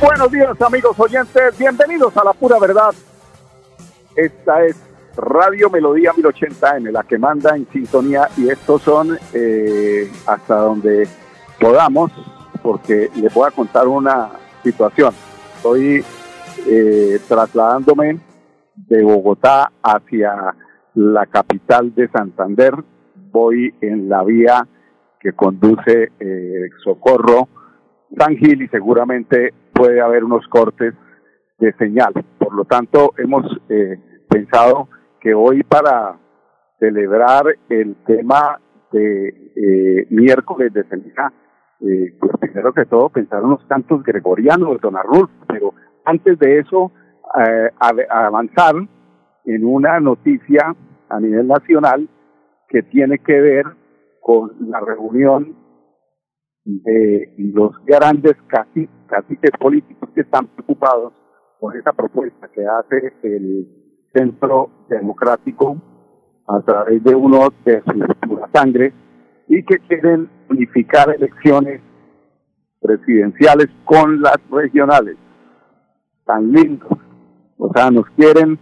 Buenos 0.00 0.32
días 0.32 0.60
amigos 0.62 0.98
oyentes, 0.98 1.58
bienvenidos 1.58 2.16
a 2.16 2.24
la 2.24 2.32
pura 2.32 2.58
verdad. 2.58 2.92
Esta 4.16 4.64
es 4.64 4.82
Radio 5.16 5.68
Melodía 5.68 6.12
1080M, 6.12 6.90
la 6.90 7.02
que 7.02 7.18
manda 7.18 7.54
en 7.54 7.66
sintonía 7.68 8.28
y 8.36 8.48
estos 8.48 8.82
son 8.82 9.18
eh, 9.34 10.10
hasta 10.26 10.56
donde 10.56 11.06
podamos, 11.60 12.10
porque 12.62 13.10
les 13.14 13.32
voy 13.34 13.48
a 13.48 13.50
contar 13.50 13.88
una 13.88 14.30
situación. 14.62 15.12
Estoy 15.56 16.04
eh, 16.66 17.18
trasladándome 17.28 18.20
de 18.74 19.02
Bogotá 19.02 19.70
hacia 19.82 20.54
la 20.94 21.26
capital 21.26 21.94
de 21.94 22.08
Santander. 22.08 22.74
Voy 23.30 23.74
en 23.80 24.08
la 24.08 24.24
vía 24.24 24.66
que 25.20 25.32
conduce 25.32 26.10
eh, 26.18 26.70
Socorro 26.82 27.48
San 28.16 28.36
Gil 28.36 28.62
y 28.62 28.68
seguramente 28.68 29.54
puede 29.80 30.02
haber 30.02 30.24
unos 30.24 30.46
cortes 30.48 30.92
de 31.58 31.72
señal. 31.74 32.12
Por 32.38 32.52
lo 32.54 32.66
tanto, 32.66 33.14
hemos 33.16 33.46
eh, 33.70 33.98
pensado 34.28 34.88
que 35.18 35.32
hoy 35.32 35.62
para 35.62 36.18
celebrar 36.78 37.46
el 37.70 37.96
tema 38.06 38.60
de 38.92 39.28
eh, 39.56 40.06
miércoles 40.10 40.70
de 40.74 40.84
ceniza, 40.84 41.32
eh, 41.80 42.14
pues 42.20 42.32
primero 42.38 42.74
que 42.74 42.84
todo 42.84 43.08
pensar 43.08 43.42
unos 43.42 43.64
cantos 43.64 44.02
gregorianos 44.02 44.72
de 44.72 44.78
Don 44.82 44.96
Arnulfo, 44.98 45.32
pero 45.48 45.72
antes 46.04 46.38
de 46.38 46.58
eso 46.58 46.92
eh, 47.38 47.70
avanzar 48.10 48.74
en 49.46 49.64
una 49.64 49.98
noticia 49.98 50.74
a 51.08 51.20
nivel 51.20 51.48
nacional 51.48 52.06
que 52.68 52.82
tiene 52.82 53.18
que 53.18 53.40
ver 53.40 53.64
con 54.20 54.52
la 54.60 54.80
reunión 54.80 55.56
de 56.64 57.34
los 57.38 57.72
grandes 57.84 58.36
caciques 58.46 59.50
políticos 59.58 60.10
que 60.14 60.22
están 60.22 60.46
preocupados 60.48 61.12
por 61.58 61.76
esa 61.76 61.92
propuesta 61.92 62.48
que 62.48 62.64
hace 62.66 63.12
el 63.22 63.66
Centro 64.12 64.70
Democrático 64.88 65.76
a 66.48 66.60
través 66.62 67.02
de 67.04 67.14
uno 67.14 67.48
de 67.64 67.82
sus 67.82 68.40
sangre 68.52 68.92
y 69.48 69.62
que 69.64 69.78
quieren 69.80 70.28
unificar 70.48 71.14
elecciones 71.14 71.80
presidenciales 72.80 73.68
con 73.84 74.20
las 74.20 74.38
regionales. 74.50 75.16
Tan 76.24 76.50
lindos. 76.52 76.90
O 77.56 77.70
sea, 77.72 77.90
nos 77.90 78.06
quieren 78.16 78.58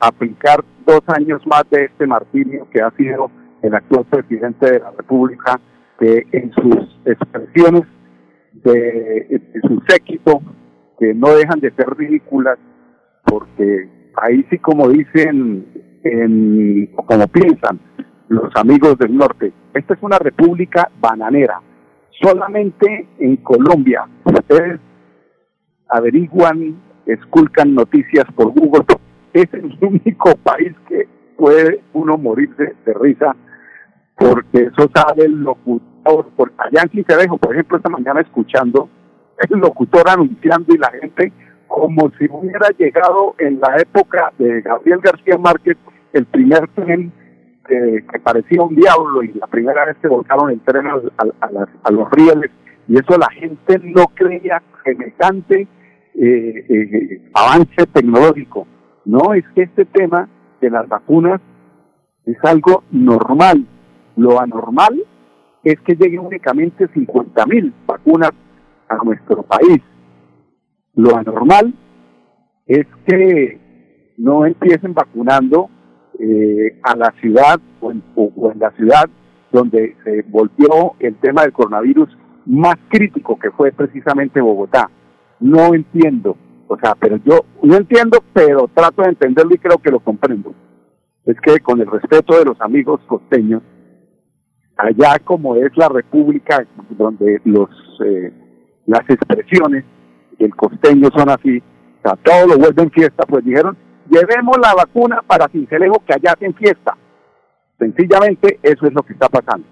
aplicar 0.00 0.64
dos 0.86 1.00
años 1.06 1.44
más 1.46 1.64
de 1.70 1.84
este 1.86 2.06
martirio 2.06 2.68
que 2.70 2.82
ha 2.82 2.90
sido 2.92 3.30
el 3.62 3.74
actual 3.74 4.04
presidente 4.04 4.70
de 4.70 4.80
la 4.80 4.90
República 4.90 5.60
que 5.98 6.26
en 6.32 6.52
sus 6.52 7.00
expresiones 7.04 7.82
de, 8.64 9.40
su 9.62 9.82
séquito, 9.88 10.40
que 10.98 11.14
no 11.14 11.28
dejan 11.34 11.60
de 11.60 11.70
ser 11.72 11.88
ridículas, 11.96 12.58
porque 13.24 13.88
ahí 14.16 14.44
sí 14.50 14.58
como 14.58 14.88
dicen, 14.88 15.66
en, 16.04 16.86
como 16.94 17.26
piensan 17.28 17.80
los 18.28 18.54
amigos 18.56 18.98
del 18.98 19.16
norte, 19.16 19.52
esta 19.74 19.94
es 19.94 20.02
una 20.02 20.18
república 20.18 20.90
bananera. 21.00 21.60
Solamente 22.22 23.08
en 23.18 23.36
Colombia, 23.38 24.06
ustedes 24.24 24.80
averiguan, 25.88 26.80
esculcan 27.06 27.74
noticias 27.74 28.24
por 28.34 28.52
Google, 28.52 28.84
es 29.32 29.52
el 29.52 29.76
único 29.80 30.34
país 30.42 30.72
que 30.88 31.08
puede 31.36 31.80
uno 31.92 32.16
morirse 32.16 32.74
de 32.86 32.94
risa 32.94 33.36
porque 34.16 34.64
eso 34.64 34.90
sabe 34.94 35.26
el 35.26 35.42
locutor, 35.42 36.28
porque 36.36 36.54
allá 36.58 36.82
en 36.82 36.90
Cicerejo, 36.90 37.38
por 37.38 37.52
ejemplo, 37.52 37.76
esta 37.76 37.90
mañana 37.90 38.20
escuchando 38.20 38.88
el 39.38 39.58
locutor 39.58 40.08
anunciando 40.08 40.74
y 40.74 40.78
la 40.78 40.90
gente 40.90 41.32
como 41.66 42.10
si 42.18 42.26
hubiera 42.30 42.68
llegado 42.78 43.34
en 43.38 43.58
la 43.60 43.76
época 43.78 44.32
de 44.38 44.60
Gabriel 44.60 45.00
García 45.02 45.36
Márquez 45.38 45.76
el 46.12 46.24
primer 46.26 46.68
tren 46.68 47.12
que, 47.66 48.04
parecía 48.22 48.62
un 48.62 48.76
diablo 48.76 49.22
y 49.22 49.32
la 49.32 49.46
primera 49.46 49.84
vez 49.86 49.96
que 50.00 50.08
volcaron 50.08 50.50
el 50.50 50.60
tren 50.60 50.86
a, 50.86 51.00
a, 51.82 51.90
los 51.90 52.10
rieles 52.10 52.50
y 52.86 52.94
eso 52.94 53.18
la 53.18 53.30
gente 53.30 53.80
no 53.82 54.06
creía 54.14 54.62
semejante 54.84 55.66
eh, 56.14 56.66
eh, 56.68 57.30
avance 57.34 57.86
tecnológico. 57.92 58.66
No, 59.04 59.34
es 59.34 59.44
que 59.54 59.62
este 59.62 59.84
tema 59.86 60.28
de 60.60 60.70
las 60.70 60.88
vacunas 60.88 61.40
es 62.26 62.36
algo 62.44 62.84
normal, 62.90 63.66
lo 64.16 64.40
anormal 64.40 65.02
es 65.62 65.80
que 65.80 65.94
lleguen 65.94 66.20
únicamente 66.20 66.88
50 66.88 67.46
mil 67.46 67.72
vacunas 67.86 68.32
a 68.88 68.96
nuestro 69.02 69.42
país. 69.42 69.80
Lo 70.94 71.16
anormal 71.16 71.74
es 72.66 72.86
que 73.06 74.14
no 74.18 74.46
empiecen 74.46 74.94
vacunando 74.94 75.68
eh, 76.18 76.78
a 76.82 76.96
la 76.96 77.12
ciudad 77.20 77.58
o 77.80 77.90
en, 77.90 78.02
o 78.14 78.52
en 78.52 78.58
la 78.58 78.70
ciudad 78.72 79.08
donde 79.54 79.96
se 80.04 80.22
volvió 80.22 80.94
el 80.98 81.14
tema 81.16 81.42
del 81.42 81.52
coronavirus 81.52 82.08
más 82.46 82.74
crítico 82.88 83.38
que 83.38 83.50
fue 83.52 83.72
precisamente 83.72 84.40
Bogotá. 84.40 84.90
No 85.40 85.74
entiendo, 85.74 86.36
o 86.68 86.76
sea, 86.78 86.94
pero 86.94 87.16
yo 87.24 87.44
no 87.62 87.76
entiendo, 87.76 88.18
pero 88.32 88.68
trato 88.74 89.02
de 89.02 89.10
entenderlo 89.10 89.54
y 89.54 89.58
creo 89.58 89.78
que 89.78 89.90
lo 89.90 90.00
comprendo. 90.00 90.52
Es 91.24 91.36
que 91.40 91.60
con 91.60 91.80
el 91.80 91.86
respeto 91.86 92.36
de 92.36 92.44
los 92.44 92.60
amigos 92.60 93.00
costeños, 93.06 93.62
allá 94.76 95.18
como 95.24 95.56
es 95.56 95.76
la 95.76 95.88
república 95.88 96.66
donde 96.90 97.40
los 97.44 97.70
eh, 98.04 98.32
las 98.86 99.08
expresiones 99.08 99.84
del 100.38 100.54
costeño 100.54 101.08
son 101.16 101.30
así, 101.30 101.58
o 101.58 102.02
sea, 102.02 102.16
todo 102.16 102.48
lo 102.48 102.58
vuelven 102.58 102.90
fiesta, 102.90 103.24
pues 103.26 103.44
dijeron, 103.44 103.76
llevemos 104.10 104.58
la 104.60 104.74
vacuna 104.74 105.22
para 105.26 105.48
Cincelejo 105.48 106.02
que 106.06 106.12
allá 106.12 106.32
hacen 106.32 106.54
fiesta. 106.54 106.96
Sencillamente 107.78 108.58
eso 108.62 108.86
es 108.86 108.92
lo 108.92 109.02
que 109.02 109.14
está 109.14 109.28
pasando. 109.28 109.66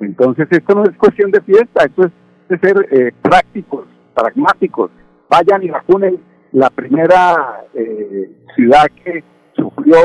Entonces 0.00 0.46
esto 0.50 0.74
no 0.74 0.84
es 0.84 0.96
cuestión 0.96 1.30
de 1.30 1.40
fiesta, 1.40 1.84
esto 1.84 2.04
es 2.04 2.12
de 2.48 2.58
ser 2.58 2.88
eh, 2.90 3.12
prácticos, 3.22 3.86
pragmáticos. 4.14 4.90
Vayan 5.30 5.62
y 5.62 5.70
vacunen 5.70 6.18
la 6.52 6.68
primera 6.68 7.64
eh, 7.74 8.30
ciudad 8.54 8.86
que 9.04 9.24
sufrió 9.54 9.96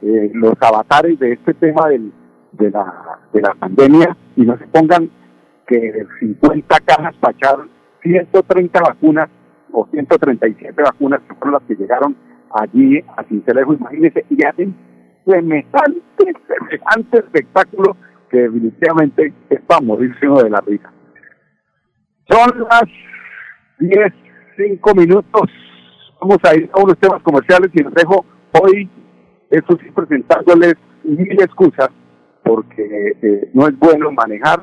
los 0.00 0.54
avatares 0.60 1.18
de 1.18 1.32
este 1.32 1.54
tema 1.54 1.88
del, 1.88 2.12
de 2.58 2.70
la, 2.70 3.20
de 3.32 3.40
la 3.40 3.54
pandemia 3.54 4.16
y 4.36 4.42
no 4.42 4.56
se 4.58 4.66
pongan 4.68 5.10
que 5.66 5.78
de 5.78 6.06
50 6.20 6.80
cajas 6.80 7.14
echar 7.30 7.58
130 8.02 8.80
vacunas 8.80 9.28
o 9.72 9.86
137 9.90 10.82
vacunas 10.82 11.20
que 11.28 11.34
fueron 11.34 11.54
las 11.54 11.62
que 11.64 11.76
llegaron 11.76 12.16
allí 12.50 13.04
a 13.16 13.22
Cincelejo, 13.24 13.74
imagínense, 13.74 14.24
y 14.30 14.44
hacen 14.44 14.74
semejante, 15.26 16.00
semejante 16.16 17.18
espectáculo 17.18 17.96
que 18.30 18.38
definitivamente 18.38 19.32
es 19.50 19.60
para 19.62 19.80
morirse 19.80 20.26
uno 20.26 20.42
de 20.42 20.50
la 20.50 20.60
risa. 20.60 20.90
Son 22.30 22.66
las 22.70 22.84
10, 23.78 24.12
5 24.56 24.94
minutos, 24.94 25.50
vamos 26.20 26.38
a 26.44 26.54
ir 26.56 26.70
a 26.72 26.82
unos 26.82 26.98
temas 26.98 27.22
comerciales 27.22 27.70
y 27.74 27.82
les 27.82 27.94
dejo 27.94 28.24
hoy, 28.62 28.88
eso 29.50 29.78
sí, 29.82 29.90
presentándoles 29.90 30.74
mil 31.04 31.40
excusas 31.40 31.90
porque 32.48 33.12
eh, 33.20 33.50
no 33.52 33.68
es 33.68 33.78
bueno 33.78 34.10
manejar 34.10 34.62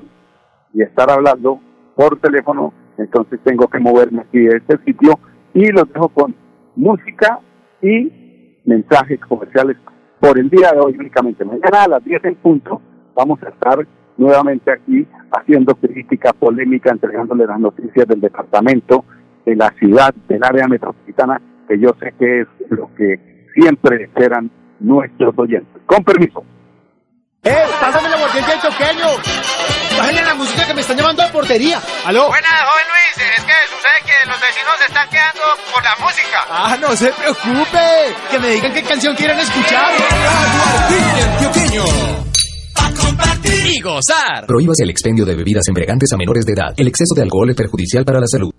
y 0.74 0.82
estar 0.82 1.08
hablando 1.12 1.60
por 1.96 2.20
teléfono, 2.20 2.74
entonces 2.98 3.40
tengo 3.44 3.68
que 3.68 3.78
moverme 3.78 4.22
aquí 4.22 4.40
de 4.40 4.58
este 4.58 4.80
sitio 4.84 5.20
y 5.54 5.68
los 5.68 5.88
dejo 5.94 6.10
con 6.10 6.34
música 6.76 7.40
y 7.84 8.58
mensajes 8.66 9.20
comerciales 9.20 9.78
por 10.20 10.40
el 10.40 10.50
día 10.50 10.72
de 10.72 10.80
hoy 10.80 10.96
únicamente. 10.98 11.46
Mañana 11.46 11.84
a 11.84 11.88
las 11.88 12.04
10 12.04 12.26
en 12.26 12.36
punto 12.38 12.82
vamos 13.14 13.38
a 13.44 13.50
estar 13.50 13.88
nuevamente 14.18 14.72
aquí 14.72 15.08
haciendo 15.30 15.76
crítica 15.76 16.34
polémica, 16.34 16.90
entregándole 16.90 17.46
las 17.46 17.60
noticias 17.60 18.08
del 18.08 18.20
departamento, 18.20 19.06
de 19.46 19.58
la 19.58 19.70
ciudad, 19.78 20.12
del 20.28 20.44
área 20.44 20.68
metropolitana, 20.68 21.40
que 21.68 21.78
yo 21.78 21.90
sé 22.00 22.16
que 22.18 22.42
es 22.42 22.48
lo 22.72 22.90
que 22.96 23.46
siempre 23.54 24.06
esperan 24.06 24.50
nuestros 24.80 25.38
oyentes. 25.38 25.84
Con 25.86 26.04
permiso. 26.04 26.44
¡Eh! 27.46 27.66
¡Pásame 27.80 28.10
la 28.10 28.18
guardia 28.18 28.42
del 28.42 28.60
choqueño! 28.60 29.08
¡Bájenle 29.98 30.24
la 30.24 30.34
música 30.34 30.66
que 30.66 30.74
me 30.74 30.82
están 30.82 30.98
llamando 30.98 31.22
a 31.22 31.32
portería! 31.32 31.80
¡Aló! 32.06 32.28
Buenas, 32.28 32.52
joven 32.52 32.86
Luis. 32.88 33.30
Es 33.38 33.44
que 33.44 33.54
sucede 33.70 34.02
que 34.04 34.26
los 34.28 34.42
vecinos 34.42 34.74
se 34.80 34.86
están 34.86 35.08
quedando 35.10 35.42
por 35.72 35.84
la 35.84 35.96
música. 35.98 36.46
¡Ah, 36.50 36.78
no 36.82 36.96
se 36.96 37.12
preocupe! 37.14 38.16
Que 38.32 38.40
me 38.40 38.50
digan 38.50 38.74
qué 38.74 38.82
canción 38.82 39.16
quieren 39.16 39.38
escuchar. 39.38 39.94
La 39.94 40.34
guardia 40.90 41.54
del 41.54 42.16
compartir 42.96 43.66
y 43.68 43.80
gozar. 43.80 44.46
Prohíbas 44.48 44.80
el 44.80 44.90
expendio 44.90 45.26
de 45.26 45.36
bebidas 45.36 45.68
embriagantes 45.68 46.12
a 46.14 46.18
menores 46.18 46.46
de 46.46 46.54
edad. 46.54 46.74
El 46.76 46.88
exceso 46.88 47.14
de 47.16 47.22
alcohol 47.22 47.50
es 47.52 47.56
perjudicial 47.56 48.04
para 48.04 48.20
la 48.20 48.28
salud. 48.28 48.55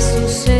Radio 0.00 0.59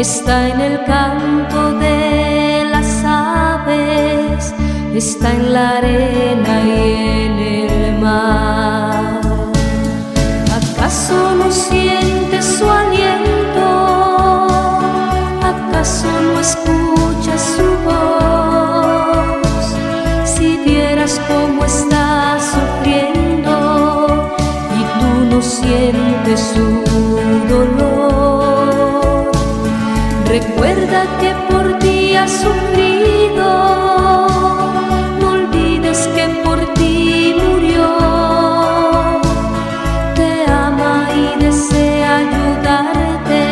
está 0.00 0.48
en 0.48 0.60
el 0.60 0.84
canto 0.84 1.72
de 1.78 2.64
las 2.70 3.04
aves, 3.04 4.54
está 4.94 5.30
en 5.30 5.52
la 5.52 5.76
arena 5.76 6.62
y 6.64 6.70
en 6.70 7.38
el 7.38 7.98
mar. 8.00 9.20
¿Acaso 10.56 11.34
no 11.34 11.50
sientes 11.52 12.46
su 12.46 12.70
aliento? 12.70 13.66
¿Acaso 15.52 16.08
no 16.32 16.40
escuchas 16.40 17.42
su 17.56 17.68
voz? 17.84 19.74
Si 20.24 20.56
vieras 20.64 21.20
cómo 21.28 21.62
está 21.64 22.38
sufriendo 22.40 24.34
y 24.78 24.82
tú 24.98 25.34
no 25.34 25.42
sientes 25.42 26.40
su 26.54 26.79
sufrido. 32.28 33.50
No 35.20 35.30
olvides 35.32 36.08
que 36.14 36.28
por 36.44 36.58
ti 36.74 37.34
murió. 37.42 37.88
Te 40.14 40.44
ama 40.50 41.08
y 41.14 41.40
desea 41.44 42.16
ayudarte. 42.18 43.44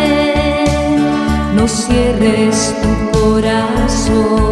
No 1.54 1.66
cierres 1.66 2.74
tu 2.82 3.18
corazón. 3.18 4.47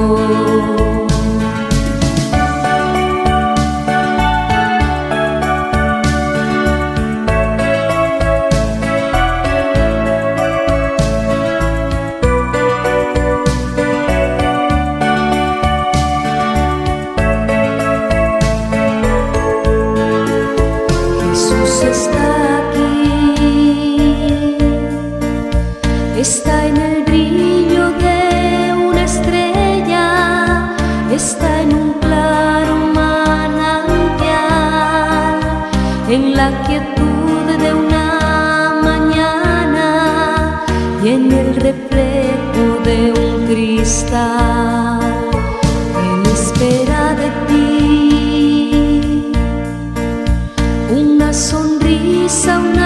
Radio 50.89 52.86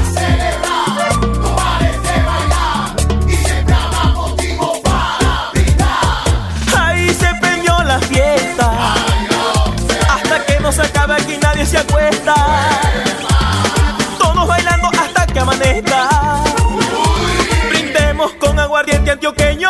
Antioqueño. 19.21 19.69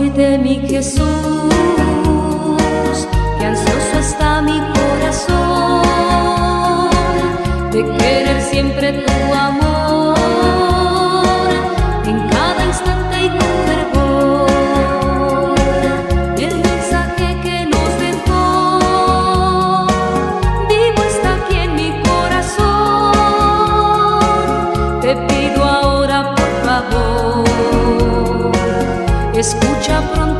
Mi 0.00 0.56
Jesús, 0.68 1.06
que 3.38 3.46
ansioso 3.46 3.98
está 4.00 4.42
mi 4.42 4.60
corazón 4.74 5.82
de 7.70 7.84
querer 7.96 8.42
siempre 8.42 8.92
tu 8.92 9.34
amor 9.34 9.63
Escucha 29.44 30.00
pronto 30.14 30.33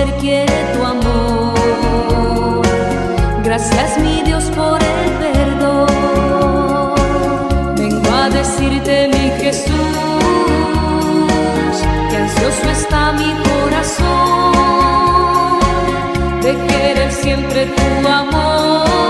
ser 0.00 0.12
quiere 0.20 0.58
tu 0.74 0.80
amor. 0.84 2.62
Gracias, 3.44 3.98
mi 3.98 4.22
Dios, 4.22 4.44
por 4.56 4.78
el 4.82 5.10
perdón. 5.24 5.88
Vengo 7.76 8.10
a 8.22 8.30
decirte, 8.30 9.08
mi 9.08 9.26
Jesús, 9.42 9.74
que 12.08 12.16
ansioso 12.16 12.70
está 12.78 13.12
mi 13.12 13.30
corazón 13.48 14.52
de 16.44 16.52
querer 16.68 17.10
siempre 17.12 17.60
tu 17.66 18.08
amor 18.08 19.09